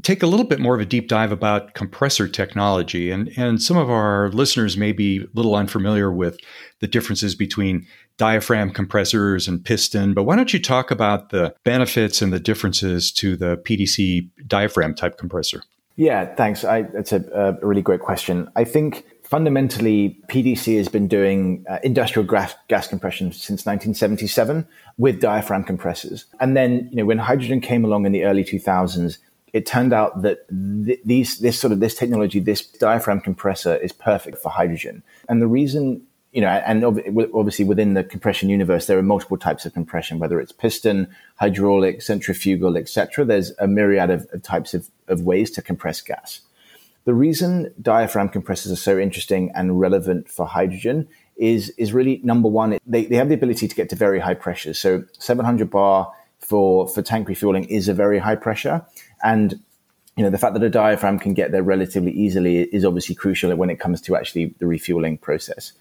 take 0.03 0.23
a 0.23 0.27
little 0.27 0.45
bit 0.45 0.59
more 0.59 0.75
of 0.75 0.81
a 0.81 0.85
deep 0.85 1.07
dive 1.07 1.31
about 1.31 1.73
compressor 1.73 2.27
technology. 2.27 3.11
And, 3.11 3.31
and 3.37 3.61
some 3.61 3.77
of 3.77 3.89
our 3.89 4.29
listeners 4.29 4.77
may 4.77 4.91
be 4.91 5.21
a 5.21 5.27
little 5.33 5.55
unfamiliar 5.55 6.11
with 6.11 6.37
the 6.79 6.87
differences 6.87 7.35
between 7.35 7.87
diaphragm 8.17 8.71
compressors 8.71 9.47
and 9.47 9.63
piston. 9.63 10.13
But 10.13 10.23
why 10.23 10.35
don't 10.35 10.53
you 10.53 10.59
talk 10.59 10.91
about 10.91 11.29
the 11.29 11.53
benefits 11.63 12.21
and 12.21 12.31
the 12.31 12.39
differences 12.39 13.11
to 13.13 13.35
the 13.35 13.57
PDC 13.57 14.29
diaphragm 14.47 14.95
type 14.95 15.17
compressor? 15.17 15.63
Yeah, 15.97 16.33
thanks. 16.35 16.63
I, 16.65 16.83
that's 16.83 17.13
a, 17.13 17.23
a 17.61 17.65
really 17.65 17.81
great 17.81 18.01
question. 18.01 18.49
I 18.55 18.65
think 18.65 19.05
fundamentally, 19.23 20.19
PDC 20.27 20.77
has 20.77 20.87
been 20.87 21.07
doing 21.07 21.65
uh, 21.69 21.79
industrial 21.83 22.27
gas, 22.27 22.53
gas 22.67 22.87
compression 22.87 23.31
since 23.31 23.65
1977 23.65 24.67
with 24.97 25.21
diaphragm 25.21 25.63
compressors. 25.63 26.25
And 26.39 26.55
then, 26.55 26.89
you 26.91 26.97
know, 26.97 27.05
when 27.05 27.17
hydrogen 27.17 27.61
came 27.61 27.85
along 27.85 28.05
in 28.05 28.11
the 28.11 28.25
early 28.25 28.43
2000s, 28.43 29.17
it 29.53 29.65
turned 29.65 29.93
out 29.93 30.21
that 30.21 30.47
th- 30.49 30.99
these 31.05 31.39
this 31.39 31.57
sort 31.57 31.71
of 31.71 31.79
this 31.79 31.95
technology, 31.95 32.41
this 32.41 32.65
diaphragm 32.67 33.21
compressor, 33.21 33.77
is 33.77 33.93
perfect 33.93 34.37
for 34.37 34.49
hydrogen. 34.49 35.01
And 35.29 35.41
the 35.41 35.47
reason, 35.47 36.05
you 36.35 36.41
know, 36.41 36.49
and 36.49 36.83
obviously 36.83 37.63
within 37.63 37.93
the 37.93 38.03
compression 38.03 38.49
universe, 38.49 38.87
there 38.87 38.97
are 38.97 39.03
multiple 39.03 39.37
types 39.37 39.65
of 39.65 39.73
compression, 39.73 40.19
whether 40.19 40.37
it's 40.41 40.51
piston, 40.51 41.07
hydraulic, 41.37 42.01
centrifugal, 42.01 42.75
etc. 42.75 43.23
There's 43.23 43.53
a 43.57 43.67
myriad 43.67 44.09
of, 44.09 44.27
of 44.33 44.43
types 44.43 44.73
of, 44.73 44.89
of 45.07 45.21
ways 45.21 45.49
to 45.51 45.61
compress 45.61 46.01
gas. 46.01 46.41
The 47.05 47.13
reason 47.13 47.73
diaphragm 47.81 48.27
compressors 48.27 48.69
are 48.73 48.75
so 48.75 48.99
interesting 48.99 49.49
and 49.55 49.79
relevant 49.79 50.27
for 50.27 50.45
hydrogen 50.45 51.07
is 51.37 51.69
is 51.77 51.93
really 51.93 52.19
number 52.21 52.49
one, 52.49 52.79
they, 52.85 53.05
they 53.05 53.15
have 53.15 53.29
the 53.29 53.35
ability 53.35 53.69
to 53.69 53.75
get 53.75 53.89
to 53.91 53.95
very 53.95 54.19
high 54.19 54.33
pressures. 54.33 54.77
So 54.77 55.05
700 55.17 55.69
bar 55.69 56.11
for, 56.39 56.85
for 56.89 57.01
tank 57.01 57.29
refueling 57.29 57.63
is 57.65 57.87
a 57.87 57.93
very 57.93 58.19
high 58.19 58.35
pressure. 58.35 58.85
And 59.23 59.63
you 60.17 60.23
know 60.23 60.29
the 60.29 60.37
fact 60.37 60.53
that 60.53 60.63
a 60.63 60.69
diaphragm 60.69 61.19
can 61.19 61.33
get 61.33 61.51
there 61.51 61.63
relatively 61.63 62.11
easily 62.11 62.61
is 62.61 62.85
obviously 62.85 63.15
crucial 63.15 63.55
when 63.55 63.69
it 63.69 63.79
comes 63.79 64.01
to 64.01 64.15
actually 64.15 64.55
the 64.59 64.67
refueling 64.67 65.17
process. 65.17 65.73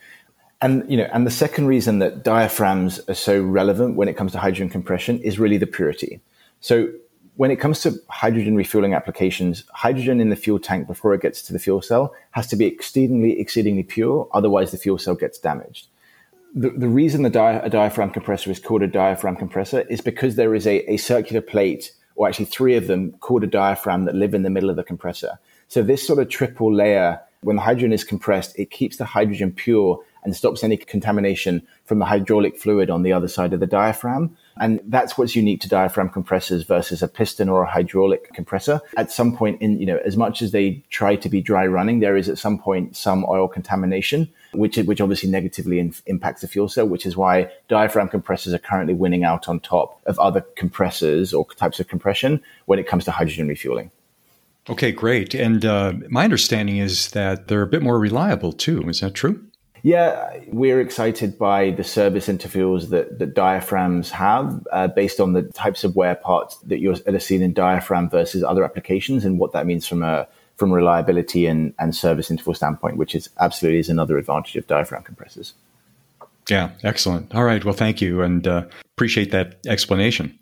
And 0.60 0.88
you 0.90 0.96
know, 0.96 1.08
and 1.12 1.26
the 1.26 1.30
second 1.30 1.66
reason 1.66 1.98
that 1.98 2.22
diaphragms 2.22 3.00
are 3.08 3.14
so 3.14 3.42
relevant 3.42 3.96
when 3.96 4.08
it 4.08 4.14
comes 4.14 4.32
to 4.32 4.38
hydrogen 4.38 4.70
compression 4.70 5.20
is 5.20 5.38
really 5.38 5.58
the 5.58 5.66
purity. 5.66 6.20
So 6.60 6.88
when 7.36 7.50
it 7.50 7.56
comes 7.56 7.80
to 7.80 7.94
hydrogen 8.08 8.54
refueling 8.54 8.94
applications, 8.94 9.64
hydrogen 9.72 10.20
in 10.20 10.30
the 10.30 10.36
fuel 10.36 10.58
tank 10.58 10.86
before 10.86 11.14
it 11.14 11.20
gets 11.20 11.42
to 11.42 11.52
the 11.52 11.58
fuel 11.58 11.82
cell 11.82 12.14
has 12.30 12.46
to 12.46 12.56
be 12.56 12.64
exceedingly, 12.64 13.40
exceedingly 13.40 13.82
pure. 13.82 14.28
Otherwise, 14.32 14.70
the 14.70 14.78
fuel 14.78 14.98
cell 14.98 15.16
gets 15.16 15.38
damaged. 15.38 15.88
The, 16.54 16.70
the 16.70 16.88
reason 16.88 17.22
the 17.22 17.30
di- 17.30 17.60
a 17.64 17.68
diaphragm 17.68 18.10
compressor 18.10 18.50
is 18.50 18.60
called 18.60 18.82
a 18.82 18.86
diaphragm 18.86 19.34
compressor 19.34 19.80
is 19.90 20.00
because 20.00 20.36
there 20.36 20.54
is 20.54 20.66
a, 20.66 20.88
a 20.88 20.96
circular 20.96 21.42
plate, 21.42 21.92
or 22.14 22.28
actually 22.28 22.44
three 22.44 22.76
of 22.76 22.86
them, 22.86 23.12
called 23.18 23.42
a 23.42 23.48
diaphragm 23.48 24.04
that 24.04 24.14
live 24.14 24.34
in 24.34 24.44
the 24.44 24.50
middle 24.50 24.70
of 24.70 24.76
the 24.76 24.84
compressor. 24.84 25.40
So 25.66 25.82
this 25.82 26.06
sort 26.06 26.20
of 26.20 26.28
triple 26.28 26.72
layer, 26.72 27.20
when 27.40 27.56
the 27.56 27.62
hydrogen 27.62 27.92
is 27.92 28.04
compressed, 28.04 28.56
it 28.56 28.70
keeps 28.70 28.96
the 28.96 29.04
hydrogen 29.04 29.50
pure 29.50 30.00
and 30.24 30.34
stops 30.34 30.64
any 30.64 30.76
contamination 30.76 31.66
from 31.84 31.98
the 31.98 32.04
hydraulic 32.04 32.56
fluid 32.58 32.90
on 32.90 33.02
the 33.02 33.12
other 33.12 33.28
side 33.28 33.52
of 33.52 33.60
the 33.60 33.66
diaphragm. 33.66 34.36
And 34.56 34.80
that's 34.86 35.18
what's 35.18 35.34
unique 35.34 35.60
to 35.62 35.68
diaphragm 35.68 36.08
compressors 36.08 36.62
versus 36.62 37.02
a 37.02 37.08
piston 37.08 37.48
or 37.48 37.62
a 37.62 37.70
hydraulic 37.70 38.32
compressor. 38.32 38.80
At 38.96 39.10
some 39.10 39.36
point 39.36 39.60
in, 39.60 39.78
you 39.78 39.86
know, 39.86 39.98
as 40.04 40.16
much 40.16 40.42
as 40.42 40.52
they 40.52 40.84
try 40.90 41.16
to 41.16 41.28
be 41.28 41.40
dry 41.40 41.66
running, 41.66 42.00
there 42.00 42.16
is 42.16 42.28
at 42.28 42.38
some 42.38 42.58
point 42.58 42.96
some 42.96 43.24
oil 43.28 43.48
contamination, 43.48 44.28
which, 44.52 44.76
which 44.76 45.00
obviously 45.00 45.28
negatively 45.28 45.78
in, 45.80 45.92
impacts 46.06 46.40
the 46.40 46.48
fuel 46.48 46.68
cell, 46.68 46.86
which 46.86 47.04
is 47.04 47.16
why 47.16 47.50
diaphragm 47.68 48.08
compressors 48.08 48.54
are 48.54 48.58
currently 48.58 48.94
winning 48.94 49.24
out 49.24 49.48
on 49.48 49.58
top 49.60 50.00
of 50.06 50.18
other 50.18 50.40
compressors 50.56 51.34
or 51.34 51.46
types 51.56 51.80
of 51.80 51.88
compression 51.88 52.40
when 52.66 52.78
it 52.78 52.86
comes 52.86 53.04
to 53.04 53.10
hydrogen 53.10 53.48
refueling. 53.48 53.90
Okay, 54.70 54.92
great. 54.92 55.34
And 55.34 55.64
uh, 55.64 55.92
my 56.08 56.24
understanding 56.24 56.78
is 56.78 57.10
that 57.10 57.48
they're 57.48 57.62
a 57.62 57.66
bit 57.66 57.82
more 57.82 57.98
reliable 57.98 58.52
too. 58.52 58.88
Is 58.88 59.00
that 59.00 59.12
true? 59.12 59.44
Yeah, 59.84 60.38
we're 60.46 60.80
excited 60.80 61.36
by 61.38 61.72
the 61.72 61.84
service 61.84 62.26
intervals 62.30 62.88
that, 62.88 63.18
that 63.18 63.34
diaphragms 63.34 64.10
have 64.12 64.66
uh, 64.72 64.88
based 64.88 65.20
on 65.20 65.34
the 65.34 65.42
types 65.42 65.84
of 65.84 65.94
wear 65.94 66.14
parts 66.14 66.56
that 66.60 66.78
you're 66.78 66.96
that 66.96 67.14
are 67.14 67.20
seen 67.20 67.42
in 67.42 67.52
diaphragm 67.52 68.08
versus 68.08 68.42
other 68.42 68.64
applications 68.64 69.26
and 69.26 69.38
what 69.38 69.52
that 69.52 69.66
means 69.66 69.86
from 69.86 70.02
a 70.02 70.26
from 70.56 70.72
reliability 70.72 71.44
and, 71.44 71.74
and 71.78 71.94
service 71.94 72.30
interval 72.30 72.54
standpoint, 72.54 72.96
which 72.96 73.14
is 73.14 73.28
absolutely 73.40 73.78
is 73.78 73.90
another 73.90 74.16
advantage 74.16 74.56
of 74.56 74.66
diaphragm 74.66 75.02
compressors. 75.02 75.52
Yeah, 76.48 76.70
excellent. 76.82 77.34
All 77.34 77.44
right. 77.44 77.62
Well, 77.62 77.74
thank 77.74 78.00
you 78.00 78.22
and 78.22 78.46
uh, 78.46 78.64
appreciate 78.96 79.32
that 79.32 79.58
explanation. 79.66 80.38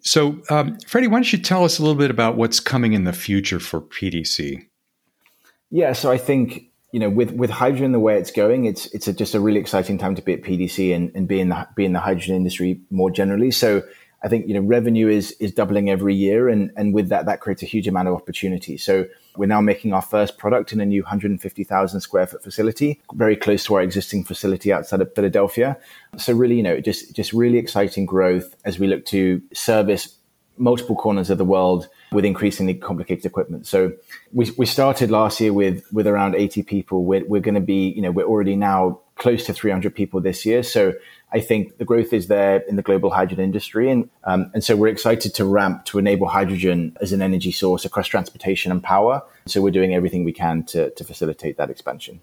So, 0.00 0.42
um, 0.50 0.80
Freddie, 0.80 1.06
why 1.06 1.18
don't 1.18 1.32
you 1.32 1.38
tell 1.38 1.62
us 1.62 1.78
a 1.78 1.82
little 1.82 1.94
bit 1.94 2.10
about 2.10 2.36
what's 2.36 2.58
coming 2.58 2.92
in 2.94 3.04
the 3.04 3.12
future 3.12 3.60
for 3.60 3.80
PDC? 3.80 4.66
Yeah, 5.70 5.92
so 5.92 6.10
I 6.10 6.18
think 6.18 6.69
you 6.92 6.98
know, 6.98 7.08
with 7.08 7.32
with 7.32 7.50
hydrogen 7.50 7.92
the 7.92 8.00
way 8.00 8.18
it's 8.18 8.30
going, 8.30 8.64
it's 8.64 8.86
it's 8.86 9.06
a, 9.06 9.12
just 9.12 9.34
a 9.34 9.40
really 9.40 9.60
exciting 9.60 9.98
time 9.98 10.14
to 10.16 10.22
be 10.22 10.32
at 10.32 10.42
PDC 10.42 10.94
and, 10.94 11.12
and 11.14 11.28
be 11.28 11.40
in 11.40 11.48
the 11.48 11.68
be 11.76 11.84
in 11.84 11.92
the 11.92 12.00
hydrogen 12.00 12.34
industry 12.34 12.80
more 12.90 13.10
generally. 13.10 13.50
So 13.50 13.82
I 14.22 14.28
think 14.28 14.48
you 14.48 14.54
know 14.54 14.60
revenue 14.60 15.08
is 15.08 15.32
is 15.32 15.52
doubling 15.52 15.88
every 15.88 16.14
year, 16.14 16.48
and 16.48 16.72
and 16.76 16.92
with 16.92 17.08
that 17.08 17.26
that 17.26 17.40
creates 17.40 17.62
a 17.62 17.66
huge 17.66 17.86
amount 17.86 18.08
of 18.08 18.14
opportunity. 18.14 18.76
So 18.76 19.06
we're 19.36 19.46
now 19.46 19.60
making 19.60 19.94
our 19.94 20.02
first 20.02 20.36
product 20.36 20.72
in 20.72 20.80
a 20.80 20.84
new 20.84 21.02
150,000 21.02 22.00
square 22.00 22.26
foot 22.26 22.42
facility, 22.42 23.00
very 23.14 23.36
close 23.36 23.64
to 23.64 23.74
our 23.76 23.82
existing 23.82 24.24
facility 24.24 24.72
outside 24.72 25.00
of 25.00 25.14
Philadelphia. 25.14 25.78
So 26.16 26.32
really, 26.34 26.56
you 26.56 26.62
know, 26.62 26.80
just 26.80 27.14
just 27.14 27.32
really 27.32 27.58
exciting 27.58 28.04
growth 28.04 28.56
as 28.64 28.78
we 28.78 28.88
look 28.88 29.06
to 29.06 29.40
service 29.54 30.16
multiple 30.58 30.96
corners 30.96 31.30
of 31.30 31.38
the 31.38 31.44
world 31.44 31.88
with 32.12 32.24
increasingly 32.24 32.74
complicated 32.74 33.24
equipment. 33.24 33.66
So 33.66 33.92
we, 34.32 34.50
we 34.56 34.66
started 34.66 35.10
last 35.10 35.40
year 35.40 35.52
with, 35.52 35.90
with 35.92 36.06
around 36.06 36.34
80 36.34 36.62
people. 36.64 37.04
We're, 37.04 37.24
we're 37.24 37.40
going 37.40 37.54
to 37.54 37.60
be, 37.60 37.90
you 37.90 38.02
know, 38.02 38.10
we're 38.10 38.26
already 38.26 38.56
now 38.56 39.00
close 39.16 39.44
to 39.44 39.52
300 39.52 39.94
people 39.94 40.20
this 40.20 40.44
year. 40.44 40.62
So 40.62 40.94
I 41.32 41.40
think 41.40 41.78
the 41.78 41.84
growth 41.84 42.12
is 42.12 42.26
there 42.26 42.60
in 42.68 42.76
the 42.76 42.82
global 42.82 43.10
hydrogen 43.10 43.44
industry. 43.44 43.90
And, 43.90 44.08
um, 44.24 44.50
and 44.54 44.64
so 44.64 44.74
we're 44.74 44.88
excited 44.88 45.34
to 45.34 45.44
ramp 45.44 45.84
to 45.86 45.98
enable 45.98 46.26
hydrogen 46.26 46.96
as 47.00 47.12
an 47.12 47.22
energy 47.22 47.52
source 47.52 47.84
across 47.84 48.08
transportation 48.08 48.72
and 48.72 48.82
power. 48.82 49.22
So 49.46 49.60
we're 49.60 49.70
doing 49.70 49.94
everything 49.94 50.24
we 50.24 50.32
can 50.32 50.64
to, 50.64 50.90
to 50.90 51.04
facilitate 51.04 51.58
that 51.58 51.70
expansion. 51.70 52.20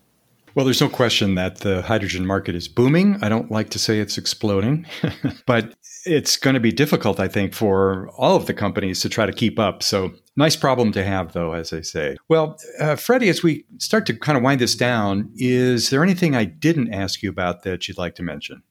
Well, 0.58 0.66
there's 0.66 0.82
no 0.82 0.90
question 0.90 1.36
that 1.36 1.60
the 1.60 1.84
hydrogen 1.84 2.26
market 2.26 2.56
is 2.56 2.68
booming. 2.68 3.20
I 3.22 3.30
don't 3.30 3.52
like 3.52 3.70
to 3.70 3.80
say 3.80 4.00
it's 4.00 4.18
exploding, 4.18 4.88
but 5.46 5.76
it's 6.08 6.38
going 6.38 6.54
to 6.54 6.60
be 6.60 6.72
difficult, 6.72 7.20
I 7.20 7.28
think, 7.28 7.54
for 7.54 8.10
all 8.18 8.36
of 8.36 8.46
the 8.46 8.54
companies 8.54 9.02
to 9.02 9.10
try 9.10 9.26
to 9.26 9.34
keep 9.34 9.60
up. 9.60 9.84
So, 9.84 10.14
nice 10.36 10.56
problem 10.56 10.92
to 10.94 11.04
have, 11.04 11.34
though, 11.34 11.54
as 11.54 11.74
I 11.74 11.82
say. 11.82 12.18
Well, 12.30 12.58
uh, 12.80 12.96
Freddie, 12.96 13.30
as 13.30 13.44
we 13.44 13.66
start 13.78 14.06
to 14.08 14.16
kind 14.16 14.38
of 14.38 14.44
wind 14.44 14.62
this 14.62 14.76
down, 14.76 15.32
is 15.36 15.90
there 15.90 16.04
anything 16.04 16.36
I 16.36 16.46
didn't 16.46 16.94
ask 16.94 17.22
you 17.22 17.30
about 17.30 17.64
that 17.64 17.88
you'd 17.88 17.98
like 17.98 18.16
to 18.16 18.24
mention? 18.24 18.64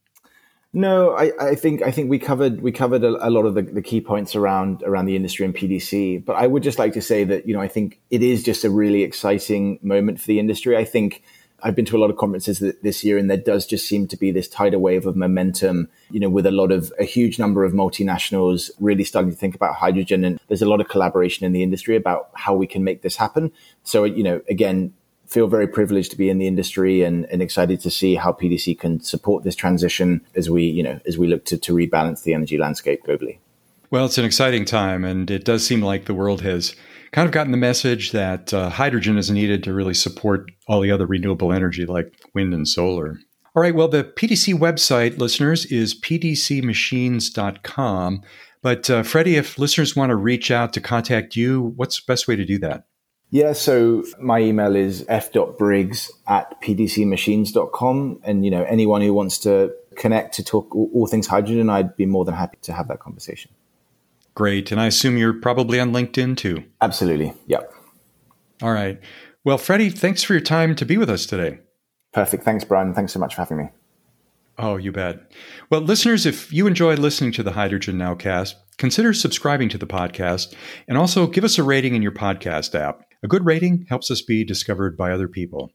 No, 0.73 1.11
I, 1.15 1.31
I 1.39 1.55
think 1.55 1.81
I 1.81 1.91
think 1.91 2.09
we 2.09 2.19
covered 2.19 2.61
we 2.61 2.71
covered 2.71 3.03
a, 3.03 3.27
a 3.27 3.31
lot 3.31 3.45
of 3.45 3.55
the, 3.55 3.61
the, 3.61 3.81
key 3.81 4.01
points 4.01 4.35
around 4.35 4.83
around 4.83 5.05
the 5.05 5.15
industry 5.15 5.45
and 5.45 5.55
PDC. 5.55 6.25
But 6.25 6.35
I 6.35 6.45
would 6.45 6.61
just 6.61 6.77
like 6.77 6.93
to 6.93 7.01
say 7.01 7.23
that 7.23 7.47
you 7.47 7.53
know 7.53 7.61
I 7.61 7.69
think 7.69 8.01
it 8.11 8.21
is 8.21 8.43
just 8.43 8.65
a 8.65 8.69
really 8.69 9.01
exciting 9.01 9.79
moment 9.81 10.19
for 10.19 10.27
the 10.27 10.39
industry. 10.39 10.75
I 10.75 10.83
think 10.83 11.23
I've 11.63 11.75
been 11.75 11.85
to 11.85 11.97
a 11.97 11.99
lot 11.99 12.09
of 12.09 12.17
conferences 12.17 12.59
this 12.81 13.03
year, 13.03 13.17
and 13.17 13.29
there 13.29 13.37
does 13.37 13.65
just 13.65 13.87
seem 13.87 14.07
to 14.09 14.17
be 14.17 14.31
this 14.31 14.47
tidal 14.47 14.79
wave 14.79 15.05
of 15.05 15.15
momentum. 15.15 15.89
You 16.11 16.19
know, 16.19 16.29
with 16.29 16.45
a 16.45 16.51
lot 16.51 16.71
of 16.71 16.93
a 16.99 17.03
huge 17.03 17.39
number 17.39 17.63
of 17.63 17.73
multinationals 17.73 18.69
really 18.79 19.03
starting 19.03 19.31
to 19.31 19.37
think 19.37 19.55
about 19.55 19.75
hydrogen, 19.75 20.23
and 20.23 20.39
there's 20.47 20.61
a 20.61 20.69
lot 20.69 20.81
of 20.81 20.87
collaboration 20.87 21.45
in 21.45 21.53
the 21.53 21.63
industry 21.63 21.95
about 21.95 22.29
how 22.33 22.53
we 22.53 22.67
can 22.67 22.83
make 22.83 23.01
this 23.01 23.15
happen. 23.15 23.51
So, 23.83 24.03
you 24.03 24.23
know, 24.23 24.41
again, 24.49 24.93
feel 25.27 25.47
very 25.47 25.67
privileged 25.67 26.11
to 26.11 26.17
be 26.17 26.29
in 26.29 26.37
the 26.37 26.47
industry 26.47 27.03
and, 27.03 27.25
and 27.25 27.41
excited 27.41 27.79
to 27.81 27.89
see 27.89 28.15
how 28.15 28.31
PDC 28.31 28.79
can 28.79 29.01
support 29.01 29.43
this 29.43 29.55
transition 29.55 30.21
as 30.35 30.49
we, 30.49 30.63
you 30.63 30.81
know, 30.81 30.99
as 31.05 31.17
we 31.17 31.27
look 31.27 31.43
to, 31.45 31.57
to 31.57 31.73
rebalance 31.73 32.23
the 32.23 32.33
energy 32.33 32.57
landscape 32.57 33.03
globally. 33.05 33.39
Well, 33.89 34.05
it's 34.05 34.17
an 34.17 34.25
exciting 34.25 34.65
time, 34.65 35.05
and 35.05 35.31
it 35.31 35.45
does 35.45 35.65
seem 35.65 35.81
like 35.81 36.05
the 36.05 36.13
world 36.13 36.41
has 36.41 36.75
kind 37.11 37.25
of 37.25 37.31
gotten 37.31 37.51
the 37.51 37.57
message 37.57 38.11
that 38.11 38.53
uh, 38.53 38.69
hydrogen 38.69 39.17
is 39.17 39.31
needed 39.31 39.63
to 39.63 39.73
really 39.73 39.93
support 39.93 40.51
all 40.67 40.81
the 40.81 40.91
other 40.91 41.05
renewable 41.05 41.53
energy 41.53 41.85
like 41.85 42.13
wind 42.33 42.53
and 42.53 42.67
solar. 42.67 43.17
All 43.55 43.61
right, 43.61 43.73
well, 43.73 43.87
the 43.87 44.03
PDC 44.03 44.53
website, 44.53 45.17
listeners, 45.17 45.65
is 45.65 45.99
pdcmachines.com. 45.99 48.21
But 48.61 48.89
uh, 48.89 49.03
Freddie, 49.03 49.35
if 49.35 49.57
listeners 49.57 49.95
want 49.95 50.09
to 50.11 50.15
reach 50.15 50.51
out 50.51 50.73
to 50.73 50.81
contact 50.81 51.35
you, 51.35 51.73
what's 51.75 51.99
the 51.99 52.05
best 52.05 52.27
way 52.27 52.35
to 52.35 52.45
do 52.45 52.59
that? 52.59 52.85
Yeah, 53.29 53.51
so 53.53 54.03
my 54.21 54.39
email 54.39 54.75
is 54.75 55.03
f.briggs 55.09 56.11
at 56.27 56.61
pdcmachines.com. 56.61 58.19
And, 58.23 58.45
you 58.45 58.51
know, 58.51 58.63
anyone 58.63 59.01
who 59.01 59.13
wants 59.13 59.39
to 59.39 59.73
connect 59.95 60.35
to 60.35 60.43
talk 60.43 60.75
all, 60.75 60.89
all 60.93 61.07
things 61.07 61.27
hydrogen, 61.27 61.69
I'd 61.69 61.97
be 61.97 62.05
more 62.05 62.25
than 62.25 62.35
happy 62.35 62.57
to 62.61 62.73
have 62.73 62.87
that 62.89 62.99
conversation. 62.99 63.51
Great. 64.37 64.71
And 64.71 64.79
I 64.79 64.85
assume 64.85 65.17
you're 65.17 65.33
probably 65.33 65.79
on 65.79 65.91
LinkedIn 65.91 66.37
too. 66.37 66.63
Absolutely. 66.79 67.33
Yep. 67.47 67.73
All 68.61 68.71
right. 68.71 68.99
Well, 69.43 69.57
Freddie, 69.57 69.89
thanks 69.89 70.21
for 70.21 70.33
your 70.33 70.43
time 70.43 70.75
to 70.75 70.85
be 70.85 70.95
with 70.95 71.09
us 71.09 71.25
today. 71.25 71.57
Perfect. 72.13 72.43
Thanks, 72.43 72.63
Brian. 72.63 72.93
Thanks 72.93 73.13
so 73.13 73.19
much 73.19 73.33
for 73.33 73.41
having 73.41 73.57
me. 73.57 73.69
Oh, 74.59 74.77
you 74.77 74.91
bet. 74.91 75.31
Well, 75.71 75.81
listeners, 75.81 76.27
if 76.27 76.53
you 76.53 76.67
enjoyed 76.67 76.99
listening 76.99 77.31
to 77.31 77.41
the 77.41 77.53
Hydrogen 77.53 77.97
Nowcast, 77.97 78.53
consider 78.77 79.11
subscribing 79.11 79.69
to 79.69 79.79
the 79.79 79.87
podcast 79.87 80.53
and 80.87 80.99
also 80.99 81.25
give 81.25 81.43
us 81.43 81.57
a 81.57 81.63
rating 81.63 81.95
in 81.95 82.03
your 82.03 82.11
podcast 82.11 82.79
app. 82.79 83.05
A 83.23 83.27
good 83.27 83.43
rating 83.43 83.87
helps 83.89 84.11
us 84.11 84.21
be 84.21 84.43
discovered 84.43 84.95
by 84.95 85.11
other 85.11 85.27
people. 85.27 85.71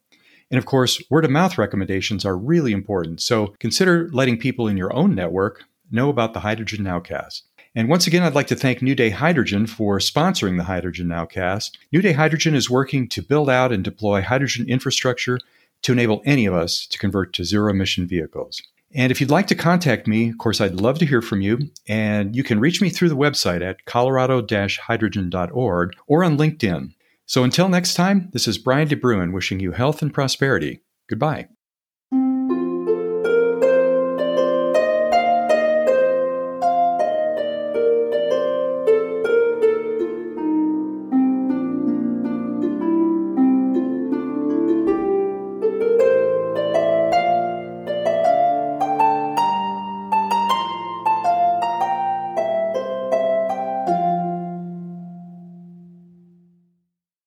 And 0.53 0.59
of 0.59 0.67
course, 0.67 1.03
word 1.11 1.25
of 1.25 1.33
mouth 1.33 1.59
recommendations 1.59 2.25
are 2.25 2.39
really 2.39 2.71
important. 2.71 3.23
So 3.23 3.57
consider 3.59 4.09
letting 4.13 4.39
people 4.39 4.69
in 4.69 4.77
your 4.77 4.95
own 4.95 5.17
network 5.17 5.65
know 5.91 6.11
about 6.11 6.33
the 6.33 6.41
Hydrogen 6.41 6.85
Nowcast. 6.85 7.43
And 7.75 7.89
once 7.89 8.07
again, 8.07 8.23
I'd 8.23 8.35
like 8.35 8.49
to 8.49 8.57
thank 8.57 8.83
New 8.83 8.95
Day 8.95 9.11
Hydrogen 9.11 9.67
for 9.67 9.99
sponsoring 9.99 10.59
the 10.59 10.65
Hydrogen 10.65 11.07
Nowcast. 11.07 11.73
New 11.91 12.03
Day 12.03 12.13
Hydrogen 12.13 12.55
is 12.55 12.69
working 12.69 13.09
to 13.09 13.23
build 13.23 13.49
out 13.49 13.73
and 13.73 13.83
deploy 13.83 14.21
hydrogen 14.21 14.69
infrastructure 14.69 15.39
to 15.83 15.93
enable 15.93 16.23
any 16.27 16.45
of 16.45 16.55
us 16.55 16.87
to 16.87 16.99
convert 16.99 17.33
to 17.33 17.45
zero 17.45 17.71
emission 17.71 18.07
vehicles. 18.07 18.61
And 18.95 19.11
if 19.11 19.21
you'd 19.21 19.31
like 19.31 19.47
to 19.47 19.55
contact 19.55 20.07
me, 20.07 20.29
of 20.29 20.37
course, 20.37 20.61
I'd 20.61 20.75
love 20.75 20.99
to 20.99 21.07
hear 21.07 21.23
from 21.23 21.41
you. 21.41 21.71
And 21.89 22.37
you 22.37 22.45
can 22.45 22.61
reach 22.61 22.83
me 22.83 22.91
through 22.91 23.09
the 23.09 23.17
website 23.17 23.63
at 23.63 23.85
colorado 23.87 24.47
hydrogen.org 24.47 25.93
or 26.07 26.25
on 26.25 26.37
LinkedIn. 26.37 26.95
So 27.25 27.43
until 27.43 27.71
next 27.71 27.95
time, 27.95 28.29
this 28.33 28.47
is 28.47 28.59
Brian 28.59 28.89
DeBruin 28.89 29.33
wishing 29.33 29.61
you 29.61 29.73
health 29.73 30.03
and 30.03 30.13
prosperity. 30.13 30.83
Goodbye. 31.09 31.49